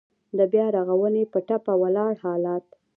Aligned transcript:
د 0.37 0.39
بيا 0.53 0.65
رغونې 0.77 1.23
په 1.33 1.39
ټپه 1.47 1.73
ولاړ 1.81 2.11
حالات. 2.23 2.65